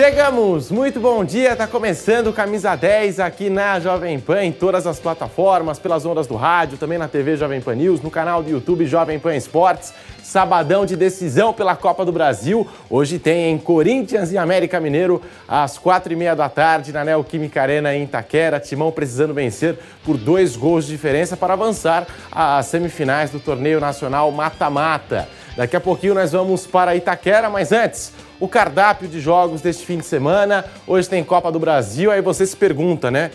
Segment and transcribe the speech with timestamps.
[0.00, 0.70] Chegamos!
[0.70, 1.56] Muito bom dia!
[1.56, 6.28] Tá começando o Camisa 10 aqui na Jovem Pan, em todas as plataformas, pelas ondas
[6.28, 9.92] do rádio, também na TV Jovem Pan News, no canal do YouTube Jovem Pan Esportes.
[10.22, 12.64] Sabadão de decisão pela Copa do Brasil.
[12.88, 17.60] Hoje tem em Corinthians e América Mineiro às quatro e meia da tarde na Neoquímica
[17.60, 18.60] Arena em Itaquera.
[18.60, 24.30] Timão precisando vencer por dois gols de diferença para avançar às semifinais do torneio nacional
[24.30, 25.28] mata-mata.
[25.56, 29.98] Daqui a pouquinho nós vamos para Itaquera, mas antes o cardápio de jogos deste fim
[29.98, 30.64] de semana.
[30.86, 33.30] Hoje tem Copa do Brasil, aí você se pergunta, né?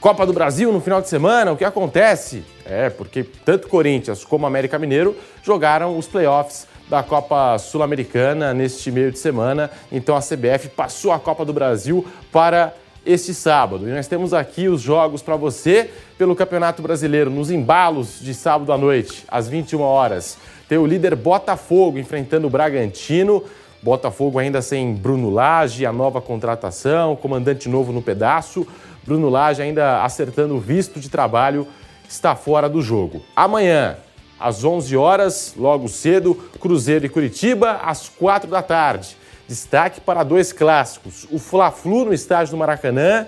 [0.00, 2.44] Copa do Brasil no final de semana, o que acontece?
[2.66, 9.12] É, porque tanto Corinthians como América Mineiro jogaram os playoffs da Copa Sul-Americana neste meio
[9.12, 9.70] de semana.
[9.90, 12.74] Então a CBF passou a Copa do Brasil para
[13.06, 13.88] este sábado.
[13.88, 18.72] E nós temos aqui os jogos para você pelo Campeonato Brasileiro nos embalos de sábado
[18.72, 20.36] à noite, às 21 horas.
[20.68, 23.44] Tem o líder Botafogo enfrentando o Bragantino.
[23.82, 28.64] Botafogo ainda sem Bruno Lage, a nova contratação, comandante novo no pedaço.
[29.04, 31.66] Bruno Lage ainda acertando o visto de trabalho,
[32.08, 33.22] está fora do jogo.
[33.34, 33.96] Amanhã,
[34.38, 39.16] às 11 horas, logo cedo, Cruzeiro e Curitiba, às 4 da tarde.
[39.48, 43.26] Destaque para dois clássicos: o Fla-Flu no estádio do Maracanã,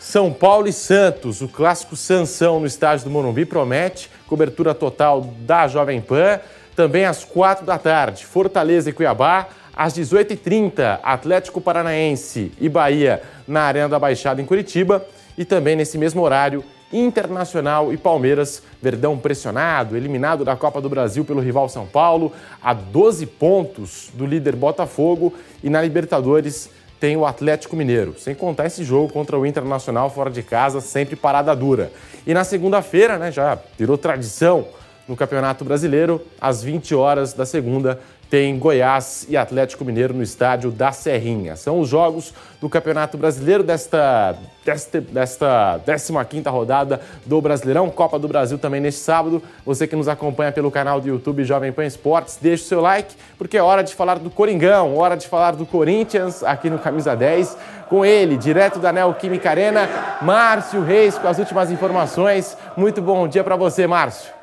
[0.00, 1.40] São Paulo e Santos.
[1.40, 6.40] O clássico Sansão no estádio do Morumbi promete cobertura total da Jovem Pan.
[6.74, 9.48] Também às 4 da tarde, Fortaleza e Cuiabá.
[9.76, 15.04] Às 18h30, Atlético Paranaense e Bahia na Arena da Baixada em Curitiba.
[15.36, 21.24] E também nesse mesmo horário, Internacional e Palmeiras, Verdão pressionado, eliminado da Copa do Brasil
[21.24, 22.32] pelo rival São Paulo,
[22.62, 28.66] a 12 pontos do líder Botafogo e na Libertadores tem o Atlético Mineiro, sem contar
[28.66, 31.92] esse jogo contra o Internacional fora de casa, sempre parada dura.
[32.26, 34.66] E na segunda-feira, né, já virou tradição
[35.06, 40.70] no Campeonato Brasileiro, às 20 horas da segunda, tem Goiás e Atlético Mineiro no estádio
[40.70, 41.56] da Serrinha.
[41.56, 48.26] São os jogos do Campeonato Brasileiro desta, desta, desta 15ª rodada do Brasileirão, Copa do
[48.26, 49.42] Brasil também neste sábado.
[49.64, 53.14] Você que nos acompanha pelo canal do YouTube Jovem Pan Esportes, deixe o seu like,
[53.38, 57.14] porque é hora de falar do Coringão, hora de falar do Corinthians aqui no Camisa
[57.14, 57.56] 10.
[57.88, 59.88] Com ele, direto da Neoquímica Arena,
[60.20, 62.56] Márcio Reis com as últimas informações.
[62.76, 64.35] Muito bom dia para você, Márcio.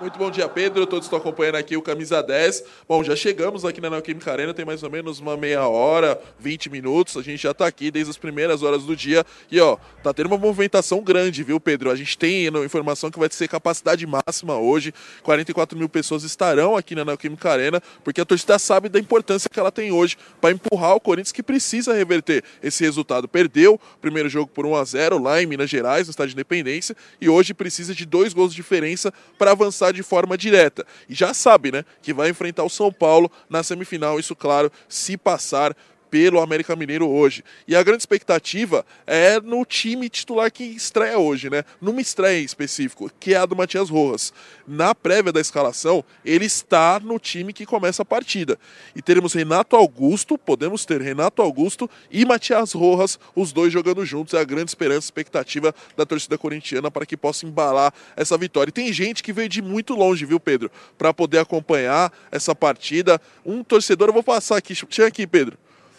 [0.00, 0.86] Muito bom dia, Pedro.
[0.86, 2.62] Todos estão acompanhando aqui o Camisa 10.
[2.88, 6.70] Bom, já chegamos aqui na Neoquímica Arena, tem mais ou menos uma meia hora, 20
[6.70, 7.16] minutos.
[7.16, 9.26] A gente já está aqui desde as primeiras horas do dia.
[9.50, 11.90] E, ó, tá tendo uma movimentação grande, viu, Pedro?
[11.90, 14.94] A gente tem informação que vai ser capacidade máxima hoje.
[15.24, 19.58] 44 mil pessoas estarão aqui na Neoquímica Arena, porque a torcida sabe da importância que
[19.58, 23.26] ela tem hoje para empurrar o Corinthians, que precisa reverter esse resultado.
[23.26, 26.36] Perdeu o primeiro jogo por 1 a 0 lá em Minas Gerais, no estádio de
[26.36, 30.86] Independência, e hoje precisa de dois gols de diferença para avançar de forma direta.
[31.08, 35.16] E já sabe, né, que vai enfrentar o São Paulo na semifinal, isso claro, se
[35.16, 35.76] passar
[36.10, 37.44] pelo América Mineiro hoje.
[37.66, 41.64] E a grande expectativa é no time titular que estreia hoje, né?
[41.80, 44.32] Numa estreia em específico, que é a do Matias Rojas.
[44.66, 48.58] Na prévia da escalação, ele está no time que começa a partida.
[48.94, 54.34] E teremos Renato Augusto, podemos ter Renato Augusto e Matias Rojas, os dois jogando juntos.
[54.34, 58.70] É a grande esperança, expectativa da torcida corintiana para que possa embalar essa vitória.
[58.70, 60.70] E tem gente que veio de muito longe, viu, Pedro?
[60.96, 63.20] Para poder acompanhar essa partida.
[63.44, 65.58] Um torcedor, eu vou passar aqui, chega aqui, Pedro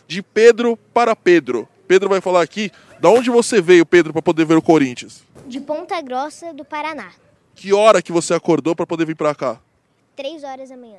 [0.10, 1.70] de Pedro para Pedro.
[1.88, 5.24] Pedro vai falar aqui, da onde você veio, Pedro, para poder ver o Corinthians?
[5.46, 7.12] De Ponta Grossa, do Paraná.
[7.54, 9.62] Que hora que você acordou para poder vir para cá?
[10.16, 10.98] Três horas da manhã.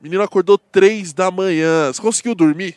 [0.00, 1.92] Menino acordou três da manhã.
[1.92, 2.76] Você conseguiu dormir?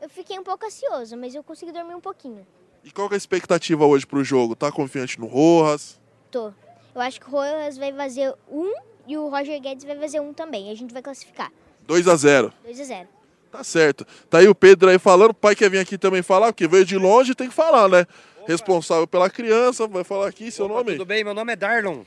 [0.00, 2.46] Eu fiquei um pouco ansioso, mas eu consegui dormir um pouquinho.
[2.82, 4.56] E qual é a expectativa hoje pro jogo?
[4.56, 6.00] Tá confiante no Rojas?
[6.30, 6.52] Tô.
[6.94, 8.72] Eu acho que o Rojas vai fazer um
[9.06, 10.70] e o Roger Guedes vai fazer um também.
[10.70, 11.52] A gente vai classificar.
[11.86, 13.15] 2 a 0 2 a 0
[13.56, 14.06] Tá certo.
[14.28, 16.84] Tá aí o Pedro aí falando, o pai quer vir aqui também falar, porque veio
[16.84, 18.00] de longe tem que falar, né?
[18.00, 18.52] Opa.
[18.52, 20.92] Responsável pela criança, vai falar aqui seu Opa, nome?
[20.92, 22.02] Tudo bem, meu nome é Darlon.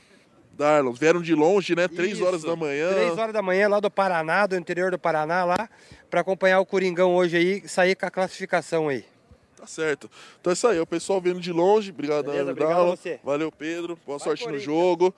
[0.52, 1.88] Darlon, vieram de longe, né?
[1.88, 2.24] Três Isso.
[2.24, 2.92] horas da manhã.
[2.92, 5.68] Três horas da manhã, lá do Paraná, do interior do Paraná, lá,
[6.08, 9.04] para acompanhar o Coringão hoje aí, sair com a classificação aí.
[9.56, 10.08] Tá certo.
[10.40, 12.94] Então é isso aí, o pessoal vindo de longe, obrigado, Beleza, Darlon.
[13.24, 13.98] Valeu, Pedro.
[14.06, 15.12] Boa Vai sorte no jogo.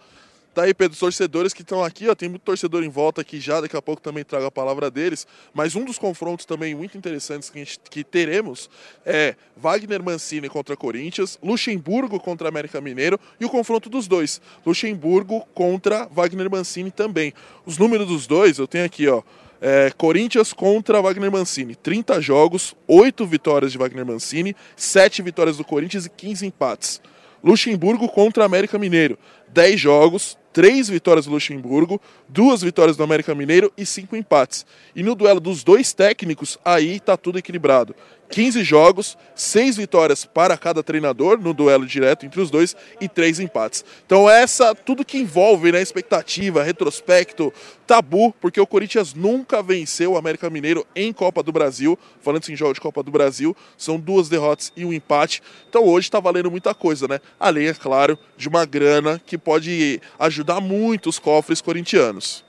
[0.54, 3.40] Tá aí, Pedro, os torcedores que estão aqui, ó, tem muito torcedor em volta aqui
[3.40, 6.98] já, daqui a pouco também trago a palavra deles, mas um dos confrontos também muito
[6.98, 8.68] interessantes que, gente, que teremos
[9.06, 15.40] é Wagner Mancini contra Corinthians, Luxemburgo contra América Mineiro e o confronto dos dois, Luxemburgo
[15.54, 17.32] contra Wagner Mancini também.
[17.64, 19.22] Os números dos dois, eu tenho aqui, ó,
[19.64, 21.76] É, Corinthians contra Wagner Mancini.
[21.76, 27.00] 30 jogos, 8 vitórias de Wagner Mancini, 7 vitórias do Corinthians e 15 empates.
[27.44, 29.16] Luxemburgo contra América Mineiro.
[29.50, 34.66] 10 jogos, 3 vitórias do Luxemburgo, 2 vitórias do América Mineiro e 5 empates.
[34.94, 37.94] E no duelo dos dois técnicos, aí tá tudo equilibrado.
[38.32, 43.40] 15 jogos, 6 vitórias para cada treinador no duelo direto entre os dois e 3
[43.40, 43.84] empates.
[44.06, 47.52] Então essa tudo que envolve né, expectativa, retrospecto,
[47.86, 52.56] tabu, porque o Corinthians nunca venceu o América Mineiro em Copa do Brasil, falando em
[52.56, 55.42] jogo de Copa do Brasil, são duas derrotas e um empate.
[55.68, 57.20] Então hoje está valendo muita coisa, né?
[57.38, 62.42] Além, é claro, de uma grana que pode ajudar muito os cofres corintianos.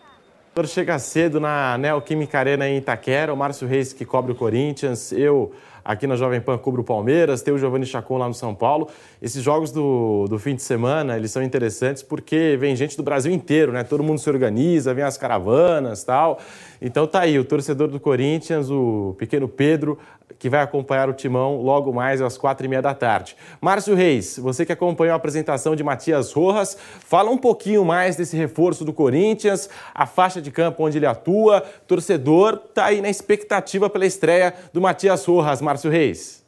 [0.68, 5.52] Chega cedo na Neoquímica Arena em Itaquera, o Márcio Reis que cobre o Corinthians, eu
[5.84, 8.88] aqui na Jovem Pan cubro o Palmeiras, tem o Giovanni Chacon lá no São Paulo.
[9.22, 13.32] Esses jogos do, do fim de semana, eles são interessantes porque vem gente do Brasil
[13.32, 13.84] inteiro, né?
[13.84, 16.40] Todo mundo se organiza, vem as caravanas tal.
[16.82, 19.98] Então tá aí, o torcedor do Corinthians, o pequeno Pedro,
[20.38, 23.36] que vai acompanhar o Timão logo mais às quatro e meia da tarde.
[23.62, 28.36] Márcio Reis, você que acompanhou a apresentação de Matias Rojas, fala um pouquinho mais desse
[28.36, 33.90] reforço do Corinthians, a faixa de campo onde ele atua, torcedor tá aí na expectativa
[33.90, 36.43] pela estreia do Matias Rojas, Márcio Reis.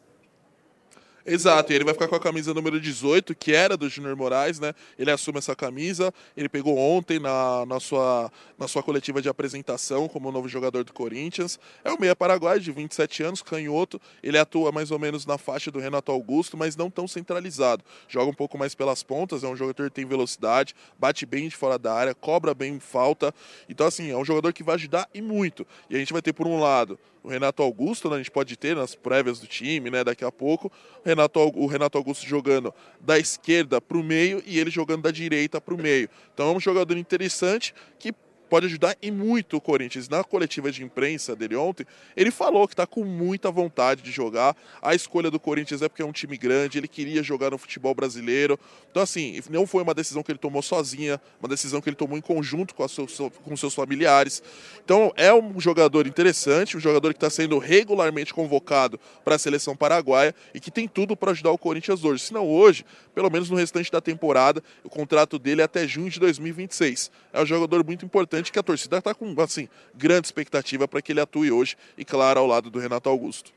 [1.27, 4.59] Exato, e ele vai ficar com a camisa número 18, que era do Júnior Moraes,
[4.59, 4.75] né?
[4.97, 10.07] Ele assume essa camisa, ele pegou ontem na, na, sua, na sua coletiva de apresentação
[10.07, 11.59] como novo jogador do Corinthians.
[11.83, 15.71] É um meia paraguai de 27 anos, canhoto, ele atua mais ou menos na faixa
[15.71, 17.83] do Renato Augusto, mas não tão centralizado.
[18.07, 21.55] Joga um pouco mais pelas pontas, é um jogador que tem velocidade, bate bem de
[21.55, 23.33] fora da área, cobra bem falta.
[23.67, 25.65] Então, assim, é um jogador que vai ajudar e muito.
[25.89, 28.55] E a gente vai ter, por um lado, o Renato Augusto, né, a gente pode
[28.55, 30.71] ter nas prévias do time, né, daqui a pouco,
[31.03, 35.11] o Renato, o Renato Augusto jogando da esquerda para o meio e ele jogando da
[35.11, 36.07] direita para o meio.
[36.33, 38.13] Então é um jogador interessante que
[38.49, 40.07] pode ajudar e muito o Corinthians.
[40.07, 44.55] Na coletiva de imprensa dele ontem, ele falou que está com muita vontade de jogar.
[44.81, 47.93] A escolha do Corinthians é porque é um time grande, ele queria jogar no futebol
[47.93, 48.59] brasileiro.
[48.91, 52.17] Então, assim, não foi uma decisão que ele tomou sozinha, uma decisão que ele tomou
[52.17, 53.07] em conjunto com, seu,
[53.43, 54.41] com seus familiares.
[54.83, 59.75] Então, é um jogador interessante, um jogador que está sendo regularmente convocado para a seleção
[59.75, 62.23] paraguaia e que tem tudo para ajudar o Corinthians hoje.
[62.23, 66.09] Se não hoje, pelo menos no restante da temporada, o contrato dele é até junho
[66.09, 67.11] de 2026.
[67.33, 71.01] É um jogador muito importante importante que a torcida está com assim, grande expectativa para
[71.01, 73.51] que ele atue hoje e, claro, ao lado do Renato Augusto.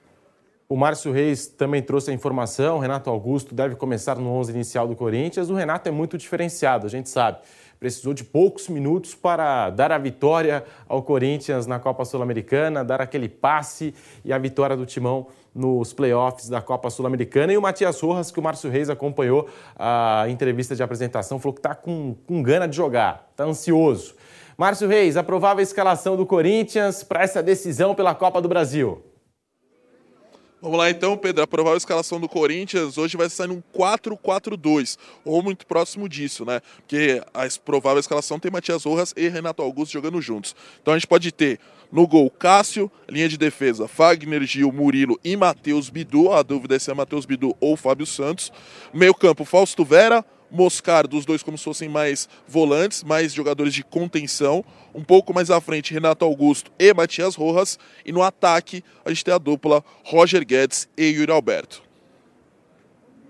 [0.68, 2.76] O Márcio Reis também trouxe a informação.
[2.76, 5.50] O Renato Augusto deve começar no 11 inicial do Corinthians.
[5.50, 7.38] O Renato é muito diferenciado, a gente sabe.
[7.80, 13.28] Precisou de poucos minutos para dar a vitória ao Corinthians na Copa Sul-Americana, dar aquele
[13.28, 17.52] passe e a vitória do Timão nos playoffs da Copa Sul-Americana.
[17.52, 21.60] E o Matias Rojas, que o Márcio Reis acompanhou a entrevista de apresentação, falou que
[21.60, 24.14] está com, com gana de jogar, está ansioso.
[24.60, 29.00] Márcio Reis, a provável escalação do Corinthians para essa decisão pela Copa do Brasil.
[30.60, 31.44] Vamos lá então, Pedro.
[31.44, 36.60] A provável escalação do Corinthians hoje vai sair num 4-4-2, ou muito próximo disso, né?
[36.78, 40.56] Porque a provável escalação tem Matias Rojas e Renato Augusto jogando juntos.
[40.82, 41.60] Então a gente pode ter
[41.92, 46.32] no gol Cássio, linha de defesa Fagner, Gil, Murilo e Matheus Bidu.
[46.32, 48.50] A dúvida é se é Matheus Bidu ou Fábio Santos.
[48.92, 53.84] Meio campo Fausto Vera, Moscar dos dois como se fossem mais volantes, mais jogadores de
[53.84, 54.64] contenção.
[54.94, 57.78] Um pouco mais à frente, Renato Augusto e Matias Rojas.
[58.04, 61.82] E no ataque, a gente tem a dupla Roger Guedes e Yuri Alberto.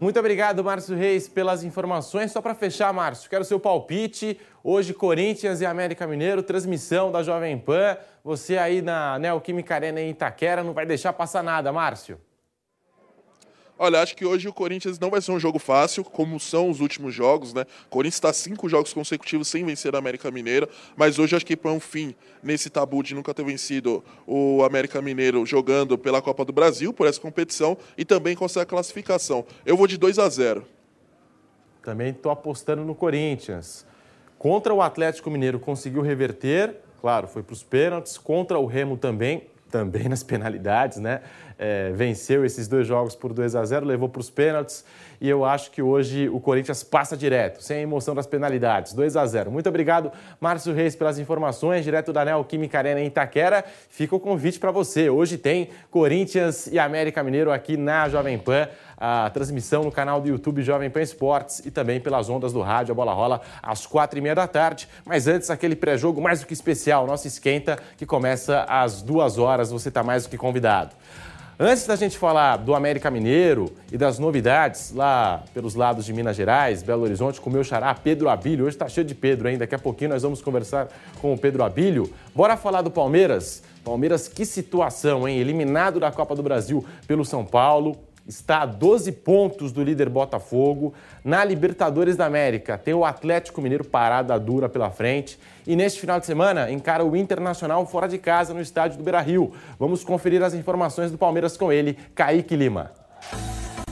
[0.00, 2.30] Muito obrigado, Márcio Reis, pelas informações.
[2.30, 4.38] Só para fechar, Márcio, quero seu palpite.
[4.62, 7.96] Hoje, Corinthians e América Mineiro, transmissão da Jovem Pan.
[8.22, 12.20] Você aí na Neoquímica Arena em Itaquera não vai deixar passar nada, Márcio.
[13.80, 16.80] Olha, acho que hoje o Corinthians não vai ser um jogo fácil, como são os
[16.80, 17.64] últimos jogos, né?
[17.86, 21.56] O Corinthians está cinco jogos consecutivos sem vencer a América Mineira, mas hoje acho que
[21.56, 26.44] põe um fim nesse tabu de nunca ter vencido o América Mineiro jogando pela Copa
[26.44, 29.46] do Brasil, por essa competição, e também consegue a classificação.
[29.64, 30.66] Eu vou de 2 a 0
[31.80, 33.86] Também estou apostando no Corinthians.
[34.36, 38.18] Contra o Atlético Mineiro conseguiu reverter, claro, foi para os pênaltis.
[38.18, 41.22] Contra o Remo também, também nas penalidades, né?
[41.58, 44.84] É, venceu esses dois jogos por 2 a 0 levou para os pênaltis
[45.20, 49.16] e eu acho que hoje o Corinthians passa direto, sem a emoção das penalidades, 2
[49.16, 53.64] a 0 Muito obrigado, Márcio Reis, pelas informações, direto da Neoquímica Arena em Itaquera.
[53.90, 55.10] Fica o convite para você.
[55.10, 58.68] Hoje tem Corinthians e América Mineiro aqui na Jovem Pan
[59.00, 62.92] a transmissão no canal do YouTube Jovem Pan Esportes e também pelas ondas do rádio.
[62.92, 64.88] A bola rola às quatro e meia da tarde.
[65.04, 69.70] Mas antes, aquele pré-jogo mais do que especial, nosso esquenta, que começa às duas horas.
[69.70, 70.96] Você está mais do que convidado.
[71.60, 76.36] Antes da gente falar do América Mineiro e das novidades lá pelos lados de Minas
[76.36, 78.64] Gerais, Belo Horizonte, com o meu xará Pedro Abílio.
[78.64, 79.64] Hoje está cheio de Pedro ainda.
[79.64, 80.86] Daqui a pouquinho nós vamos conversar
[81.20, 82.14] com o Pedro Abílio.
[82.32, 83.64] Bora falar do Palmeiras?
[83.84, 85.38] Palmeiras, que situação, hein?
[85.38, 87.96] Eliminado da Copa do Brasil pelo São Paulo,
[88.28, 90.92] está a 12 pontos do líder Botafogo.
[91.24, 95.38] Na Libertadores da América, tem o Atlético Mineiro parada dura pela frente.
[95.66, 99.20] E neste final de semana, encara o Internacional fora de casa no estádio do Beira
[99.20, 99.52] Rio.
[99.78, 102.92] Vamos conferir as informações do Palmeiras com ele, Kaique Lima.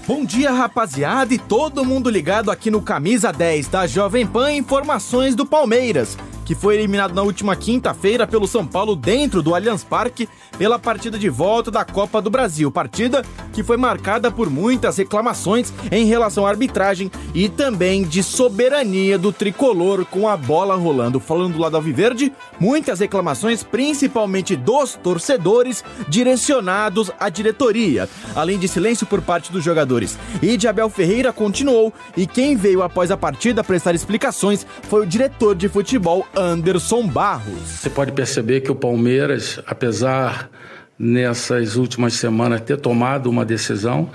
[0.07, 5.35] Bom dia, rapaziada, e todo mundo ligado aqui no Camisa 10 da Jovem Pan Informações
[5.35, 6.17] do Palmeiras
[6.47, 11.19] que foi eliminado na última quinta-feira pelo São Paulo dentro do Allianz Parque pela partida
[11.19, 12.71] de volta da Copa do Brasil.
[12.71, 13.23] Partida
[13.53, 19.33] que foi marcada por muitas reclamações em relação à arbitragem e também de soberania do
[19.33, 21.19] tricolor com a bola rolando.
[21.19, 29.07] Falando do lado alviverde, muitas reclamações, principalmente dos torcedores, direcionados à diretoria, além de silêncio
[29.07, 30.17] por parte dos jogadores.
[30.41, 35.07] E de Abel Ferreira continuou e quem veio após a partida prestar explicações foi o
[35.07, 37.63] diretor de futebol Anderson Barros.
[37.67, 40.51] Você pode perceber que o Palmeiras, apesar
[40.99, 44.11] nessas últimas semanas ter tomado uma decisão,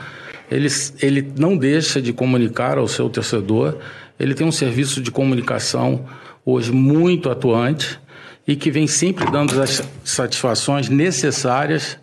[0.49, 0.67] ele,
[1.01, 3.77] ele não deixa de comunicar ao seu torcedor.
[4.19, 6.05] Ele tem um serviço de comunicação
[6.45, 7.99] hoje muito atuante
[8.47, 11.97] e que vem sempre dando as satisfações necessárias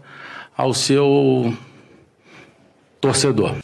[0.57, 1.57] ao seu
[3.01, 3.55] torcedor.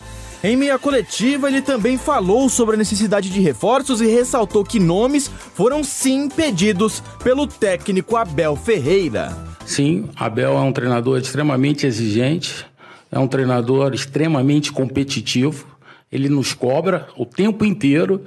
[0.45, 5.27] Em meia coletiva, ele também falou sobre a necessidade de reforços e ressaltou que nomes
[5.27, 9.35] foram sim pedidos pelo técnico Abel Ferreira.
[9.65, 12.67] Sim, Abel é um treinador extremamente exigente,
[13.11, 15.65] é um treinador extremamente competitivo.
[16.13, 18.21] Ele nos cobra o tempo inteiro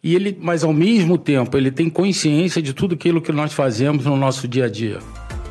[0.00, 4.04] e ele, mas ao mesmo tempo, ele tem consciência de tudo aquilo que nós fazemos
[4.04, 5.00] no nosso dia a dia.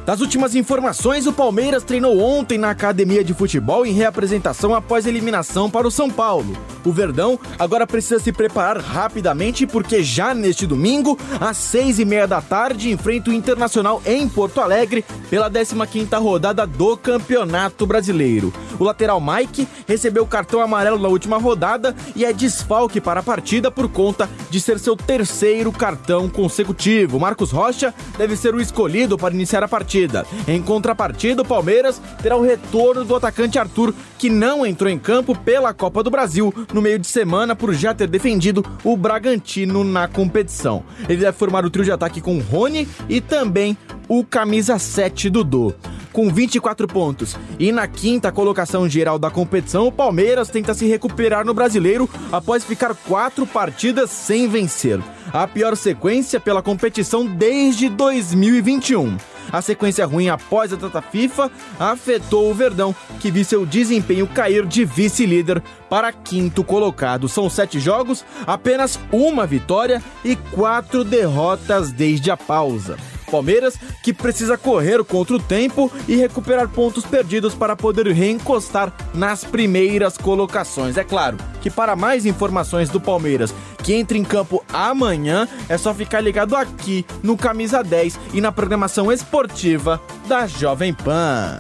[0.06, 5.72] Das últimas informações, o Palmeiras treinou ontem na academia de futebol em reapresentação após eliminação
[5.72, 6.58] para o São Paulo.
[6.84, 12.28] O Verdão agora precisa se preparar rapidamente porque já neste domingo, às seis e meia
[12.28, 18.54] da tarde, enfrenta o Internacional em Porto Alegre pela 15ª rodada do Campeonato Brasileiro.
[18.78, 23.72] O lateral Mike recebeu cartão amarelo na última rodada e é desfalque para a partida
[23.72, 27.20] por conta de ser seu terceiro cartão consecutivo.
[27.20, 30.26] Marcos Rocha deve ser o escolhido para iniciar a partida partida.
[30.48, 35.38] Em contrapartida, o Palmeiras terá o retorno do atacante Arthur, que não entrou em campo
[35.38, 40.08] pela Copa do Brasil no meio de semana por já ter defendido o Bragantino na
[40.08, 40.84] competição.
[41.08, 45.76] Ele deve formar o trio de ataque com Rony e também o camisa 7 Dudu
[46.12, 47.36] com 24 pontos.
[47.58, 52.64] E na quinta colocação geral da competição, o Palmeiras tenta se recuperar no brasileiro após
[52.64, 55.02] ficar quatro partidas sem vencer.
[55.34, 59.18] A pior sequência pela competição desde 2021.
[59.54, 64.66] A sequência ruim após a data FIFA afetou o Verdão, que viu seu desempenho cair
[64.66, 67.30] de vice-líder para quinto colocado.
[67.30, 72.98] São sete jogos, apenas uma vitória e quatro derrotas desde a pausa.
[73.34, 79.44] Palmeiras, que precisa correr contra o tempo e recuperar pontos perdidos para poder reencostar nas
[79.44, 80.98] primeiras colocações.
[80.98, 85.96] É claro que para mais informações do Palmeiras, que entra em campo amanhã, é só
[85.96, 91.58] ficar ligado aqui no Camisa 10 e na programação esportiva da Jovem Pan.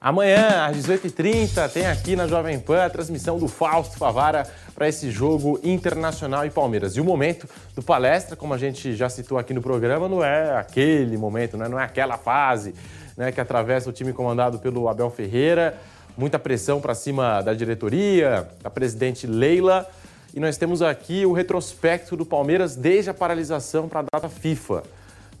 [0.00, 5.10] Amanhã, às 18h30, tem aqui na Jovem Pan a transmissão do Fausto Favara para esse
[5.10, 6.96] jogo Internacional e Palmeiras.
[6.96, 10.56] E o momento do palestra, como a gente já citou aqui no programa, não é
[10.56, 11.68] aquele momento, né?
[11.68, 12.74] não é aquela fase
[13.16, 15.78] né, que atravessa o time comandado pelo Abel Ferreira.
[16.16, 19.88] Muita pressão para cima da diretoria, da presidente Leila.
[20.34, 24.82] E nós temos aqui o retrospecto do Palmeiras desde a paralisação para a data FIFA.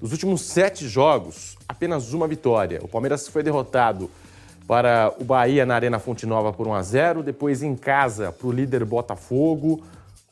[0.00, 2.80] Dos últimos sete jogos, apenas uma vitória.
[2.82, 4.10] O Palmeiras foi derrotado
[4.72, 8.46] para o Bahia na Arena Fonte Nova por 1 a 0, depois em casa para
[8.46, 9.82] o líder Botafogo,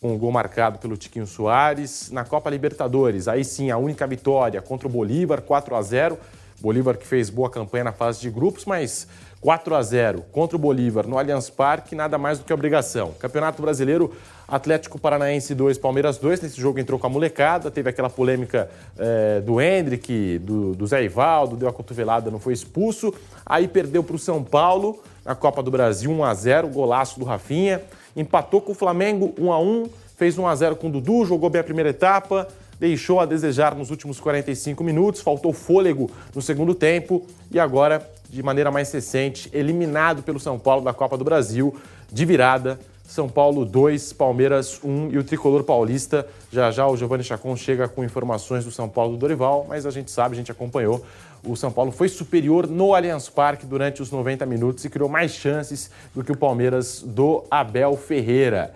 [0.00, 2.10] com o gol marcado pelo Tiquinho Soares.
[2.10, 6.18] Na Copa Libertadores, aí sim a única vitória contra o Bolívar, 4 a 0.
[6.60, 9.06] Bolívar que fez boa campanha na fase de grupos, mas
[9.40, 13.12] 4 a 0 contra o Bolívar no Allianz Parque, nada mais do que obrigação.
[13.18, 14.12] Campeonato Brasileiro,
[14.46, 16.42] Atlético Paranaense 2, Palmeiras 2.
[16.42, 21.02] Nesse jogo entrou com a molecada, teve aquela polêmica é, do Hendrick, do, do Zé
[21.02, 23.14] Ivaldo, deu a cotovelada, não foi expulso.
[23.46, 27.24] Aí perdeu para o São Paulo na Copa do Brasil, 1 a 0 golaço do
[27.24, 27.80] Rafinha.
[28.14, 31.48] Empatou com o Flamengo 1 a 1 fez 1 a 0 com o Dudu, jogou
[31.48, 32.46] bem a primeira etapa
[32.80, 38.42] deixou a desejar nos últimos 45 minutos, faltou fôlego no segundo tempo e agora, de
[38.42, 41.76] maneira mais recente, eliminado pelo São Paulo da Copa do Brasil,
[42.10, 42.80] de virada.
[43.04, 46.26] São Paulo 2, Palmeiras 1 e o tricolor paulista.
[46.50, 49.90] Já já o Giovanni Chacon chega com informações do São Paulo do Dorival, mas a
[49.90, 51.04] gente sabe, a gente acompanhou.
[51.44, 55.32] O São Paulo foi superior no Allianz Parque durante os 90 minutos e criou mais
[55.32, 58.72] chances do que o Palmeiras do Abel Ferreira.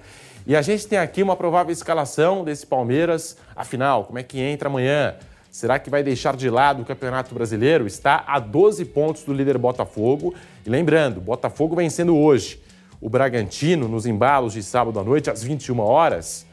[0.47, 3.35] E a gente tem aqui uma provável escalação desse Palmeiras.
[3.57, 5.15] Afinal, como é que entra amanhã?
[5.51, 7.87] Será que vai deixar de lado o Campeonato Brasileiro?
[7.87, 10.35] Está a 12 pontos do líder Botafogo.
[10.67, 12.61] E lembrando, Botafogo vencendo hoje
[13.01, 16.45] o Bragantino nos embalos de sábado à noite às 21 horas.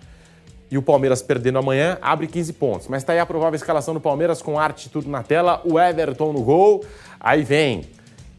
[0.70, 2.88] E o Palmeiras perdendo amanhã, abre 15 pontos.
[2.88, 5.62] Mas está aí a provável escalação do Palmeiras com arte tudo na tela.
[5.66, 6.86] O Everton no gol.
[7.20, 7.84] Aí vem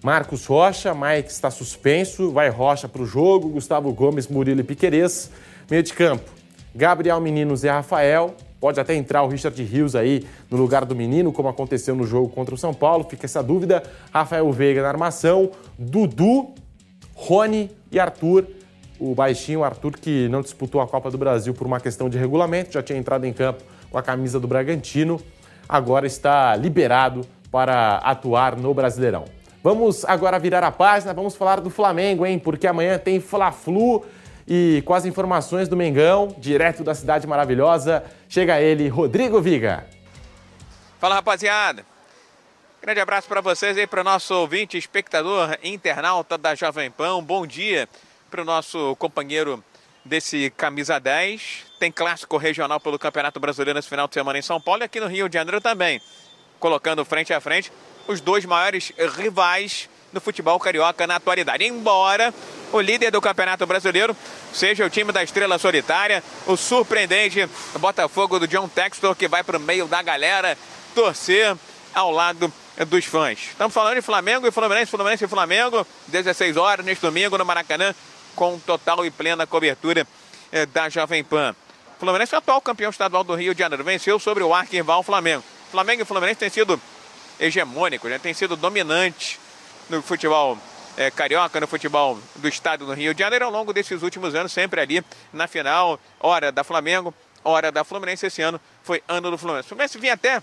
[0.03, 5.31] Marcos Rocha, Mike está suspenso, vai Rocha para o jogo, Gustavo Gomes, Murilo e Piquerez.
[5.71, 6.31] Meio de campo,
[6.75, 11.33] Gabriel Menino, Zé Rafael, Pode até entrar o Richard Rios aí no lugar do menino,
[11.33, 13.03] como aconteceu no jogo contra o São Paulo.
[13.11, 13.83] Fica essa dúvida.
[14.15, 16.55] Rafael Veiga na armação, Dudu,
[17.13, 18.47] Rony e Arthur.
[19.01, 22.75] O baixinho Arthur, que não disputou a Copa do Brasil por uma questão de regulamento,
[22.75, 25.21] já tinha entrado em campo com a camisa do Bragantino,
[25.69, 29.25] agora está liberado para atuar no Brasileirão.
[29.63, 32.37] Vamos agora virar a página, vamos falar do Flamengo, hein?
[32.37, 34.05] Porque amanhã tem Fla-Flu
[34.47, 39.87] e com as informações do Mengão, direto da cidade maravilhosa, chega ele, Rodrigo Viga.
[40.99, 41.87] Fala rapaziada,
[42.83, 47.23] grande abraço para vocês e para o nosso ouvinte, espectador, internauta da Jovem Pan.
[47.23, 47.89] Bom dia
[48.33, 49.63] para o nosso companheiro
[50.05, 51.67] desse Camisa 10.
[51.79, 54.99] Tem clássico regional pelo Campeonato Brasileiro nesse final de semana em São Paulo e aqui
[54.99, 56.03] no Rio de Janeiro também.
[56.59, 57.71] Colocando frente a frente
[58.13, 61.65] os dois maiores rivais no futebol carioca na atualidade.
[61.65, 62.33] Embora
[62.71, 64.17] o líder do Campeonato Brasileiro
[64.53, 69.57] seja o time da Estrela Solitária, o surpreendente Botafogo do John Textor, que vai para
[69.57, 70.57] o meio da galera
[70.95, 71.57] torcer
[71.95, 72.53] ao lado
[72.87, 73.39] dos fãs.
[73.51, 77.95] Estamos falando de Flamengo e Fluminense, Fluminense e Flamengo, 16 horas neste domingo no Maracanã,
[78.35, 80.07] com total e plena cobertura
[80.51, 81.55] eh, da Jovem Pan.
[81.99, 85.45] Fluminense é o atual campeão estadual do Rio de Janeiro, venceu sobre o arquival Flamengo.
[85.71, 86.81] Flamengo e Fluminense têm sido
[87.43, 88.19] hegemônicos, né?
[88.19, 89.39] têm sido dominantes
[89.91, 90.57] no futebol
[90.97, 94.53] é, carioca, no futebol do estado do Rio de Janeiro, ao longo desses últimos anos,
[94.53, 98.27] sempre ali na final, hora da Flamengo, hora da Fluminense.
[98.27, 99.67] Esse ano foi ano do Fluminense.
[99.67, 100.41] O Fluminense vinha até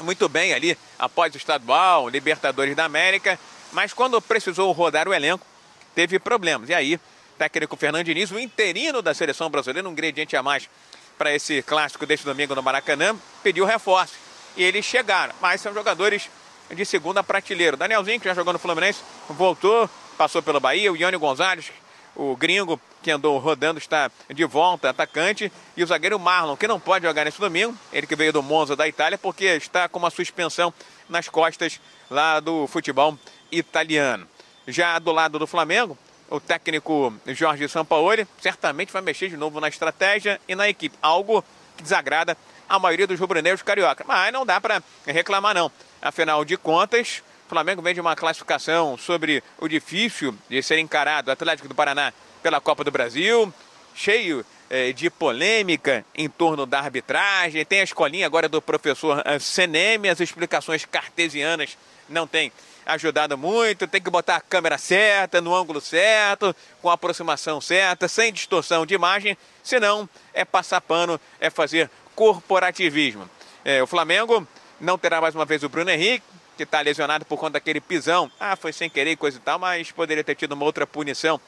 [0.00, 3.38] muito bem ali após o estadual, Libertadores da América,
[3.70, 5.46] mas quando precisou rodar o elenco,
[5.94, 6.68] teve problemas.
[6.68, 6.98] E aí,
[7.38, 10.68] técnico Fernando Diniz, o interino da seleção brasileira, um ingrediente a mais
[11.16, 14.14] para esse clássico deste domingo no Maracanã, pediu reforço.
[14.56, 16.28] E eles chegaram, mas são jogadores
[16.70, 17.76] de segunda prateleira.
[17.76, 20.92] Danielzinho, que já jogou no Fluminense, voltou, passou pelo Bahia.
[20.92, 21.70] O Ione Gonzalez,
[22.14, 25.52] o gringo que andou rodando, está de volta, atacante.
[25.76, 28.76] E o zagueiro Marlon, que não pode jogar nesse domingo, ele que veio do Monza
[28.76, 30.72] da Itália, porque está com uma suspensão
[31.08, 33.18] nas costas lá do futebol
[33.50, 34.28] italiano.
[34.66, 35.98] Já do lado do Flamengo,
[36.30, 40.96] o técnico Jorge Sampaoli certamente vai mexer de novo na estratégia e na equipe.
[41.02, 41.44] Algo
[41.76, 42.36] que desagrada
[42.72, 44.02] a maioria dos rubro-negros carioca.
[44.08, 45.70] Mas não dá para reclamar, não.
[46.00, 51.28] Afinal de contas, o Flamengo vem de uma classificação sobre o difícil de ser encarado
[51.28, 53.52] o Atlético do Paraná pela Copa do Brasil,
[53.94, 57.62] cheio eh, de polêmica em torno da arbitragem.
[57.66, 61.76] Tem a escolinha agora do professor eh, Seneme, as explicações cartesianas
[62.08, 62.50] não têm
[62.86, 63.86] ajudado muito.
[63.86, 68.86] Tem que botar a câmera certa, no ângulo certo, com a aproximação certa, sem distorção
[68.86, 73.28] de imagem, senão é passar pano, é fazer corporativismo.
[73.64, 74.46] É, o Flamengo
[74.80, 76.24] não terá mais uma vez o Bruno Henrique,
[76.56, 78.30] que está lesionado por conta daquele pisão.
[78.38, 81.40] Ah, foi sem querer coisa e tal, mas poderia ter tido uma outra punição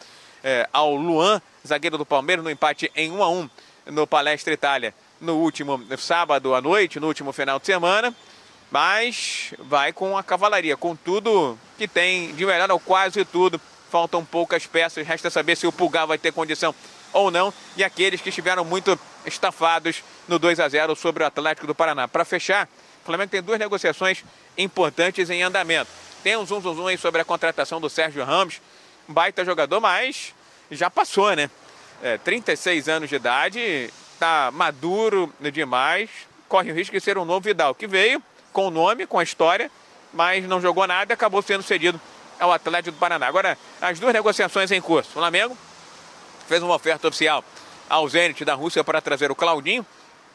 [0.42, 3.50] é, ao Luan, zagueiro do Palmeiras, no empate em 1 a 1
[3.86, 8.14] no Palestra Itália no último sábado à noite, no último final de semana.
[8.70, 13.60] Mas vai com a cavalaria, com tudo que tem de melhor, ou quase tudo.
[13.90, 16.74] Faltam poucas peças, resta saber se o Pulgar vai ter condição
[17.14, 17.54] ou não.
[17.76, 22.06] E aqueles que estiveram muito estafados no 2 a 0 sobre o Atlético do Paraná.
[22.06, 22.68] Para fechar,
[23.02, 24.22] o Flamengo tem duas negociações
[24.58, 25.90] importantes em andamento.
[26.22, 28.60] Tem um zum, zum, zum aí sobre a contratação do Sérgio Ramos,
[29.08, 30.34] baita jogador, mas
[30.70, 31.50] já passou, né?
[32.02, 36.10] É, 36 anos de idade, tá maduro demais,
[36.48, 38.22] corre o risco de ser um novo Vidal, que veio
[38.52, 39.70] com o nome, com a história,
[40.12, 42.00] mas não jogou nada e acabou sendo cedido
[42.38, 43.26] ao Atlético do Paraná.
[43.26, 45.10] Agora, as duas negociações em curso.
[45.10, 45.56] Flamengo
[46.48, 47.44] fez uma oferta oficial
[47.88, 49.86] ao Zenit da Rússia para trazer o Claudinho,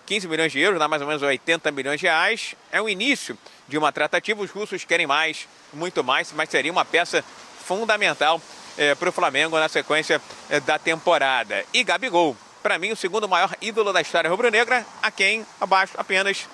[0.06, 2.56] 15 milhões de euros, dá mais ou menos 80 milhões de reais.
[2.72, 4.42] É o início de uma tratativa.
[4.42, 7.24] Os russos querem mais, muito mais, mas seria uma peça
[7.64, 8.42] fundamental
[8.76, 10.20] é, para o Flamengo na sequência
[10.50, 11.64] é, da temporada.
[11.72, 16.48] E Gabigol, para mim, o segundo maior ídolo da história rubro-negra, a quem abaixo apenas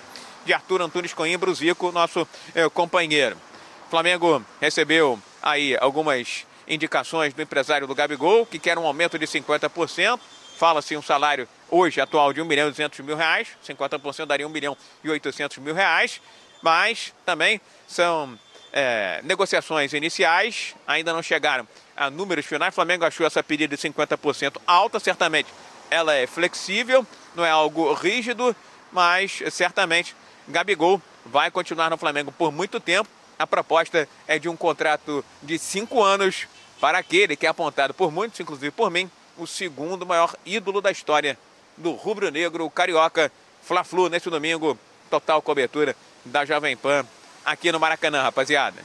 [0.45, 3.37] de Arthur Antunes Coimbra, o Zico, nosso é, companheiro.
[3.87, 9.25] O Flamengo recebeu aí algumas indicações do empresário do Gabigol, que quer um aumento de
[9.25, 10.19] 50%.
[10.57, 14.49] Fala-se um salário hoje atual de 1 milhão e 200 mil reais, 50% daria 1
[14.49, 16.21] milhão e 800 mil reais,
[16.61, 18.39] mas também são
[18.71, 22.73] é, negociações iniciais, ainda não chegaram a números finais.
[22.73, 25.49] O Flamengo achou essa pedida de 50% alta, certamente
[25.89, 28.55] ela é flexível, não é algo rígido,
[28.91, 30.15] mas certamente
[30.47, 33.09] Gabigol vai continuar no Flamengo por muito tempo.
[33.37, 36.47] A proposta é de um contrato de cinco anos
[36.79, 40.91] para aquele que é apontado por muitos, inclusive por mim, o segundo maior ídolo da
[40.91, 41.37] história
[41.77, 43.31] do rubro-negro carioca.
[43.61, 44.77] Fla-Flu neste domingo,
[45.09, 47.05] total cobertura da Jovem Pan
[47.43, 48.77] aqui no Maracanã, rapaziada.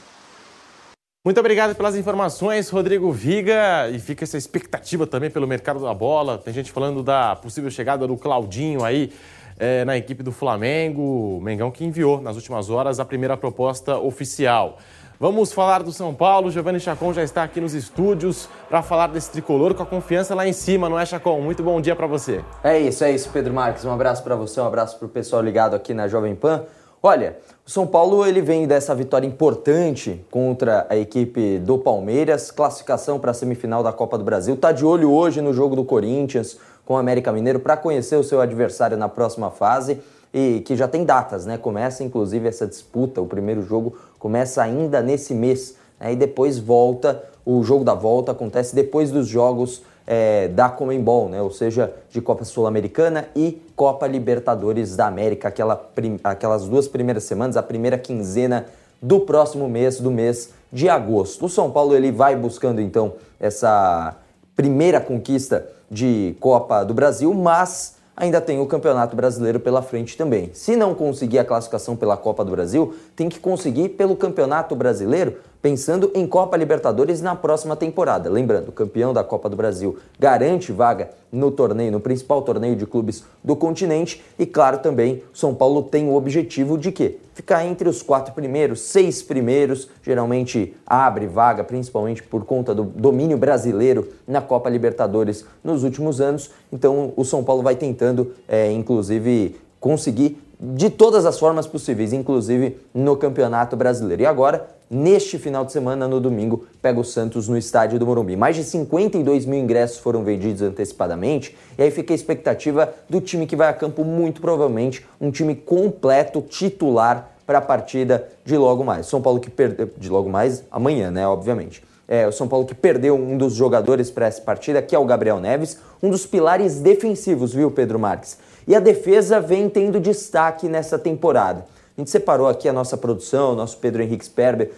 [1.23, 3.87] Muito obrigado pelas informações, Rodrigo Viga.
[3.91, 6.39] E fica essa expectativa também pelo mercado da bola.
[6.39, 9.13] Tem gente falando da possível chegada do Claudinho aí
[9.59, 11.39] é, na equipe do Flamengo.
[11.39, 14.79] Mengão que enviou nas últimas horas a primeira proposta oficial.
[15.21, 16.49] Vamos falar do São Paulo.
[16.49, 20.47] Giovanni Chacon já está aqui nos estúdios para falar desse tricolor com a confiança lá
[20.47, 21.39] em cima, não é, Chacon?
[21.39, 22.43] Muito bom dia para você.
[22.63, 23.85] É isso, é isso, Pedro Marques.
[23.85, 26.63] Um abraço para você, um abraço para o pessoal ligado aqui na Jovem Pan.
[27.03, 33.19] Olha, o São Paulo ele vem dessa vitória importante contra a equipe do Palmeiras, classificação
[33.19, 34.57] para a semifinal da Copa do Brasil.
[34.57, 38.23] Tá de olho hoje no jogo do Corinthians com o América Mineiro para conhecer o
[38.23, 40.01] seu adversário na próxima fase
[40.33, 41.57] e que já tem datas, né?
[41.57, 46.13] Começa inclusive essa disputa, o primeiro jogo começa ainda nesse mês, né?
[46.13, 51.41] e depois volta, o jogo da volta acontece depois dos jogos é, da Comembol, né?
[51.41, 55.89] ou seja, de Copa Sul-Americana e Copa Libertadores da América, aquela
[56.23, 58.67] aquelas duas primeiras semanas, a primeira quinzena
[59.01, 61.45] do próximo mês, do mês de agosto.
[61.45, 64.15] O São Paulo ele vai buscando então essa
[64.55, 70.51] primeira conquista de Copa do Brasil, mas ainda tem o Campeonato Brasileiro pela frente também.
[70.53, 75.37] Se não conseguir a classificação pela Copa do Brasil, tem que conseguir pelo Campeonato Brasileiro
[75.61, 78.29] pensando em Copa Libertadores na próxima temporada.
[78.29, 83.23] Lembrando, campeão da Copa do Brasil garante vaga no torneio, no principal torneio de clubes
[83.43, 87.17] do continente e claro também São Paulo tem o objetivo de quê?
[87.33, 93.37] Ficar entre os quatro primeiros, seis primeiros, geralmente abre vaga, principalmente por conta do domínio
[93.37, 96.51] brasileiro na Copa Libertadores nos últimos anos.
[96.71, 102.77] Então o São Paulo vai tentando, é, inclusive, conseguir de todas as formas possíveis, inclusive
[102.93, 104.21] no Campeonato Brasileiro.
[104.21, 108.35] E agora neste final de semana, no domingo, pega o Santos no estádio do Morumbi.
[108.35, 113.47] Mais de 52 mil ingressos foram vendidos antecipadamente, e aí fica a expectativa do time
[113.47, 118.83] que vai a campo, muito provavelmente um time completo, titular, para a partida de logo
[118.83, 119.07] mais.
[119.07, 121.83] São Paulo que perdeu, de logo mais, amanhã, né, obviamente.
[122.13, 125.05] É, o São Paulo que perdeu um dos jogadores para essa partida, que é o
[125.05, 128.37] Gabriel Neves, um dos pilares defensivos, viu, Pedro Marques?
[128.67, 131.65] E a defesa vem tendo destaque nessa temporada.
[131.97, 134.73] A gente separou aqui a nossa produção, nosso Pedro Henrique Sperber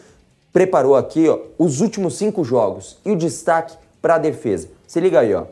[0.53, 4.67] preparou aqui ó, os últimos cinco jogos e o destaque para a defesa.
[4.85, 5.45] Se liga aí, ó.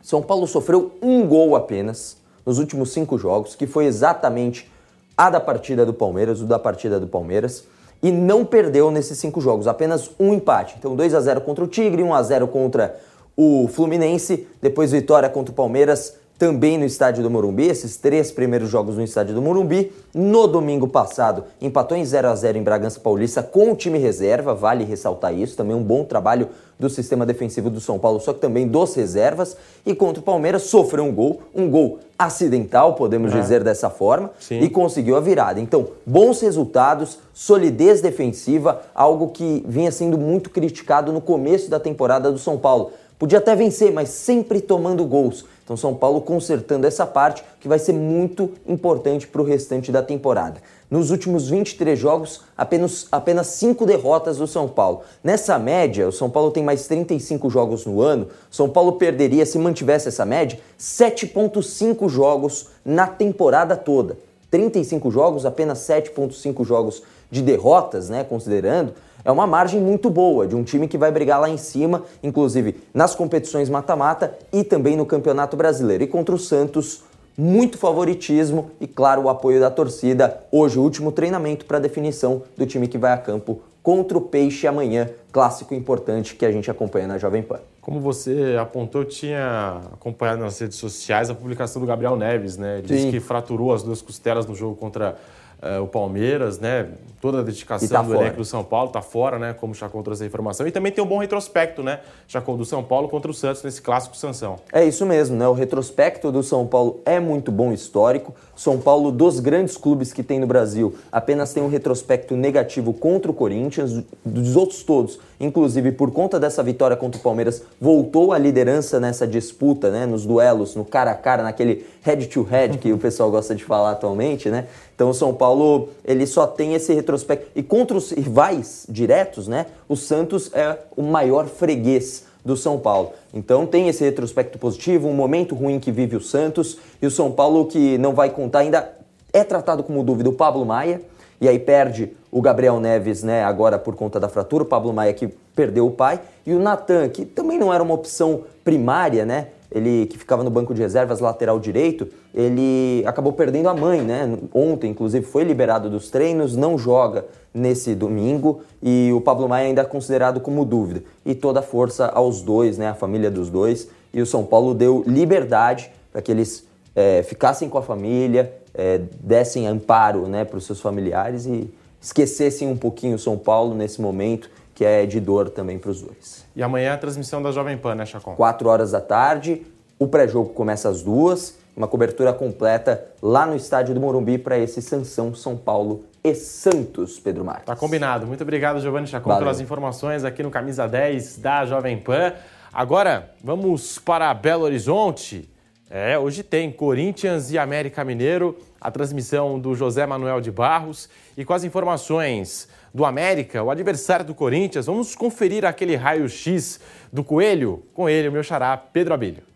[0.00, 4.70] São Paulo sofreu um gol apenas nos últimos cinco jogos, que foi exatamente
[5.16, 7.64] a da partida do Palmeiras, o da partida do Palmeiras,
[8.02, 10.74] e não perdeu nesses cinco jogos, apenas um empate.
[10.78, 12.96] Então 2 a 0 contra o Tigre, 1 a 0 contra
[13.36, 18.68] o Fluminense, depois vitória contra o Palmeiras, também no estádio do Morumbi, esses três primeiros
[18.68, 19.92] jogos no estádio do Morumbi.
[20.12, 24.52] No domingo passado, empatou em 0 a 0 em Bragança Paulista com o time reserva,
[24.52, 26.48] vale ressaltar isso, também um bom trabalho
[26.80, 29.56] do sistema defensivo do São Paulo, só que também dos reservas.
[29.86, 33.40] E contra o Palmeiras sofreu um gol, um gol acidental, podemos é.
[33.40, 34.58] dizer dessa forma, Sim.
[34.58, 35.60] e conseguiu a virada.
[35.60, 42.32] Então, bons resultados, solidez defensiva, algo que vinha sendo muito criticado no começo da temporada
[42.32, 42.90] do São Paulo.
[43.16, 45.44] Podia até vencer, mas sempre tomando gols.
[45.64, 50.02] Então, São Paulo consertando essa parte que vai ser muito importante para o restante da
[50.02, 50.60] temporada.
[50.90, 55.02] Nos últimos 23 jogos, apenas, apenas 5 derrotas do São Paulo.
[55.22, 58.28] Nessa média, o São Paulo tem mais 35 jogos no ano.
[58.50, 64.18] São Paulo perderia, se mantivesse essa média, 7,5 jogos na temporada toda.
[64.50, 68.22] 35 jogos, apenas 7,5 jogos de derrotas, né?
[68.22, 68.92] Considerando
[69.24, 72.76] é uma margem muito boa de um time que vai brigar lá em cima, inclusive
[72.92, 76.04] nas competições mata-mata e também no Campeonato Brasileiro.
[76.04, 77.02] E contra o Santos,
[77.36, 80.44] muito favoritismo e, claro, o apoio da torcida.
[80.50, 84.66] Hoje, o último treinamento para definição do time que vai a campo contra o Peixe
[84.66, 87.58] amanhã, clássico importante que a gente acompanha na Jovem Pan.
[87.80, 92.78] Como você apontou, eu tinha acompanhado nas redes sociais a publicação do Gabriel Neves, né?
[92.78, 95.16] Ele disse que fraturou as duas costelas no jogo contra
[95.62, 96.88] uh, o Palmeiras, né?
[97.20, 99.52] Toda a dedicação tá do elenco do São Paulo está fora, né?
[99.52, 100.66] Como o Chacon trouxe a informação.
[100.66, 102.00] E também tem um bom retrospecto, né?
[102.26, 104.56] Chacon do São Paulo contra o Santos nesse clássico Sansão.
[104.72, 105.46] É isso mesmo, né?
[105.46, 108.34] O retrospecto do São Paulo é muito bom histórico.
[108.56, 113.30] São Paulo, dos grandes clubes que tem no Brasil, apenas tem um retrospecto negativo contra
[113.30, 114.02] o Corinthians.
[114.24, 119.26] Dos outros todos, inclusive por conta dessa vitória contra o Palmeiras, voltou à liderança nessa
[119.26, 120.06] disputa, né?
[120.06, 123.64] Nos duelos, no cara a cara, naquele head to head que o pessoal gosta de
[123.64, 124.66] falar atualmente, né?
[124.94, 127.46] Então o São Paulo, ele só tem esse retrospecto.
[127.56, 129.66] E contra os rivais diretos, né?
[129.88, 133.12] O Santos é o maior freguês do São Paulo.
[133.32, 137.30] Então tem esse retrospecto positivo, um momento ruim que vive o Santos e o São
[137.30, 138.96] Paulo que não vai contar ainda
[139.32, 141.00] É tratado como dúvida o Pablo Maia,
[141.42, 145.12] e aí perde o Gabriel Neves, né, agora por conta da fratura, o Pablo Maia
[145.12, 145.26] que
[145.56, 150.06] perdeu o pai, e o Natan, que também não era uma opção primária, né, ele
[150.06, 154.38] que ficava no banco de reservas lateral direito, ele acabou perdendo a mãe, né?
[154.52, 157.24] Ontem, inclusive, foi liberado dos treinos, não joga
[157.54, 161.02] nesse domingo e o Pablo Maia ainda é considerado como dúvida.
[161.24, 162.90] E toda a força aos dois, né?
[162.90, 163.88] A família dos dois.
[164.12, 169.00] E o São Paulo deu liberdade para que eles é, ficassem com a família, é,
[169.20, 174.00] dessem amparo, né, para os seus familiares e esquecessem um pouquinho o São Paulo nesse
[174.00, 176.44] momento que é de dor também para os dois.
[176.56, 178.34] E amanhã a transmissão da Jovem Pan, né, Chacon?
[178.34, 179.62] Quatro horas da tarde,
[179.98, 184.82] o pré-jogo começa às duas, uma cobertura completa lá no estádio do Morumbi para esse
[184.82, 187.66] Sansão São Paulo e Santos, Pedro Marques.
[187.66, 188.26] Tá combinado.
[188.26, 189.44] Muito obrigado, Giovanni Chacon, Valeu.
[189.44, 192.32] pelas informações aqui no Camisa 10 da Jovem Pan.
[192.72, 195.48] Agora, vamos para Belo Horizonte.
[195.94, 201.44] É, hoje tem Corinthians e América Mineiro, a transmissão do José Manuel de Barros e
[201.44, 204.86] com as informações do América, o adversário do Corinthians.
[204.86, 206.80] Vamos conferir aquele raio-x
[207.12, 209.51] do Coelho com ele, o meu xará, Pedro Abílio.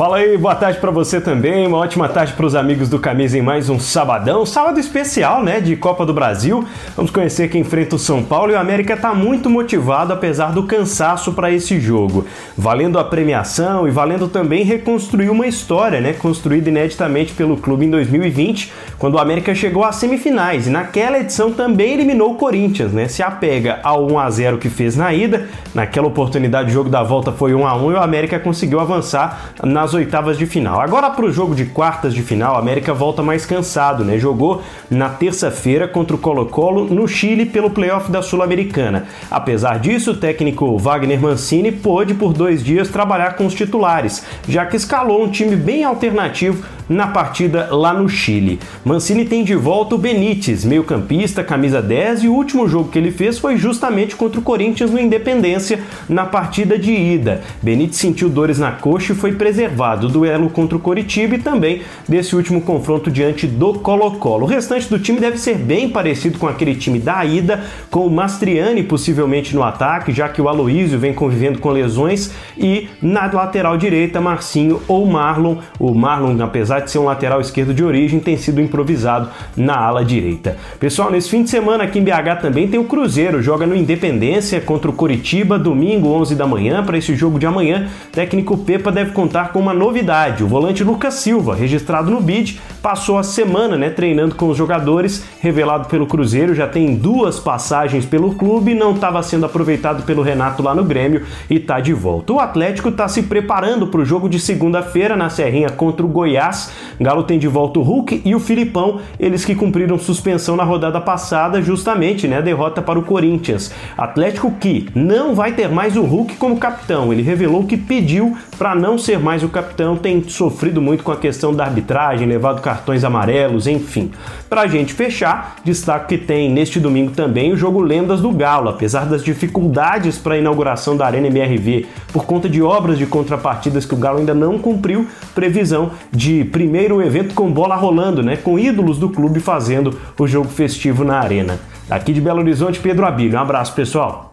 [0.00, 3.36] Fala aí, boa tarde para você também, uma ótima tarde para os amigos do Camisa
[3.36, 6.64] em mais um sabadão, sábado especial, né, de Copa do Brasil.
[6.96, 10.62] Vamos conhecer quem enfrenta o São Paulo e o América está muito motivado apesar do
[10.62, 12.24] cansaço para esse jogo,
[12.56, 17.90] valendo a premiação e valendo também reconstruir uma história, né, construída ineditamente pelo clube em
[17.90, 23.06] 2020, quando o América chegou às semifinais e naquela edição também eliminou o Corinthians, né?
[23.06, 27.02] Se apega ao 1 a 0 que fez na ida, naquela oportunidade o jogo da
[27.02, 30.80] volta foi 1 a 1 e o América conseguiu avançar nas nas oitavas de final.
[30.80, 34.18] Agora para o jogo de quartas de final, a América volta mais cansado, né?
[34.18, 39.06] Jogou na terça-feira contra o Colo-Colo no Chile pelo playoff da Sul-Americana.
[39.28, 44.64] Apesar disso, o técnico Wagner Mancini pôde por dois dias trabalhar com os titulares, já
[44.64, 48.58] que escalou um time bem alternativo na partida lá no Chile.
[48.84, 53.12] Mancini tem de volta o Benítez, meio-campista, camisa 10, e o último jogo que ele
[53.12, 57.42] fez foi justamente contra o Corinthians no Independência na partida de ida.
[57.62, 61.82] Benítez sentiu dores na coxa e foi preservado do duelo contra o Coritiba e também
[62.08, 64.44] desse último confronto diante do Colo-Colo.
[64.44, 68.10] O restante do time deve ser bem parecido com aquele time da ida, com o
[68.10, 73.76] Mastriani possivelmente no ataque, já que o Aloísio vem convivendo com lesões, e na lateral
[73.76, 75.56] direita, Marcinho ou Marlon.
[75.78, 80.04] O Marlon, apesar de ser um lateral esquerdo de origem, tem sido improvisado na ala
[80.04, 80.56] direita.
[80.78, 84.60] Pessoal, nesse fim de semana aqui em BH também tem o Cruzeiro, joga no Independência
[84.60, 86.84] contra o Curitiba, domingo 11 da manhã.
[86.84, 90.42] Para esse jogo de amanhã, técnico Pepa deve contar com uma novidade.
[90.42, 95.24] O volante Lucas Silva, registrado no BID, passou a semana né, treinando com os jogadores,
[95.40, 100.62] revelado pelo Cruzeiro, já tem duas passagens pelo clube, não estava sendo aproveitado pelo Renato
[100.62, 102.32] lá no Grêmio e está de volta.
[102.32, 106.72] O Atlético está se preparando para o jogo de segunda-feira na Serrinha contra o Goiás.
[107.00, 111.00] Galo tem de volta o Hulk e o Filipão, eles que cumpriram suspensão na rodada
[111.00, 113.72] passada, justamente, né, derrota para o Corinthians.
[113.96, 117.10] Atlético que não vai ter mais o Hulk como capitão.
[117.10, 121.16] Ele revelou que pediu para não ser mais o capitão, tem sofrido muito com a
[121.16, 124.10] questão da arbitragem, levado cartões amarelos, enfim.
[124.50, 128.68] Para a gente fechar, destaco que tem neste domingo também o jogo Lendas do Galo,
[128.68, 133.86] apesar das dificuldades para a inauguração da Arena MRV por conta de obras de contrapartidas
[133.86, 138.38] que o Galo ainda não cumpriu, previsão de primeiro evento com bola rolando, né?
[138.38, 141.60] Com ídolos do clube fazendo o jogo festivo na arena.
[141.90, 143.36] Aqui de Belo Horizonte, Pedro Abílio.
[143.36, 144.32] Um abraço, pessoal.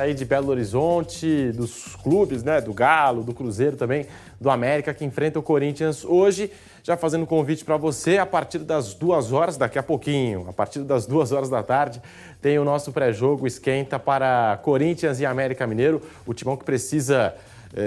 [0.00, 2.60] Aí de Belo Horizonte, dos clubes, né?
[2.60, 4.06] Do Galo, do Cruzeiro também,
[4.40, 6.50] do América, que enfrenta o Corinthians hoje.
[6.82, 10.52] Já fazendo um convite para você, a partir das duas horas, daqui a pouquinho, a
[10.54, 12.00] partir das duas horas da tarde,
[12.40, 16.00] tem o nosso pré-jogo esquenta para Corinthians e América Mineiro.
[16.26, 17.34] O timão que precisa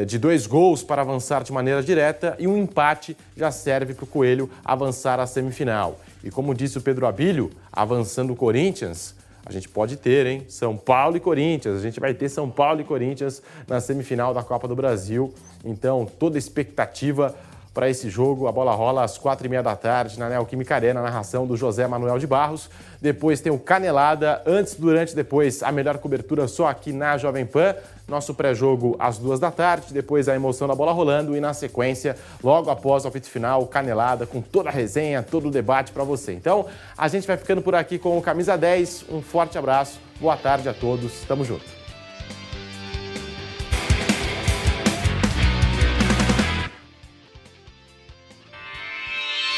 [0.07, 4.07] de dois gols para avançar de maneira direta e um empate já serve para o
[4.07, 5.99] Coelho avançar à semifinal.
[6.23, 9.13] E como disse o Pedro Abílio, avançando o Corinthians,
[9.45, 10.45] a gente pode ter, hein?
[10.47, 11.77] São Paulo e Corinthians.
[11.77, 15.33] A gente vai ter São Paulo e Corinthians na semifinal da Copa do Brasil.
[15.65, 17.35] Então, toda expectativa
[17.73, 18.47] para esse jogo.
[18.47, 21.85] A bola rola às quatro e meia da tarde na Neoquímica Arena, narração do José
[21.87, 22.69] Manuel de Barros.
[23.01, 27.75] Depois tem o Canelada, antes, durante, depois a melhor cobertura só aqui na Jovem Pan.
[28.07, 32.15] Nosso pré-jogo às duas da tarde, depois a emoção da bola rolando e na sequência,
[32.43, 36.33] logo após o apito final, Canelada, com toda a resenha, todo o debate para você.
[36.33, 36.65] Então,
[36.97, 39.05] a gente vai ficando por aqui com o Camisa 10.
[39.09, 41.83] Um forte abraço, boa tarde a todos, tamo junto.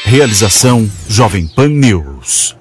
[0.04, 2.56] Realização Jovem Pan News.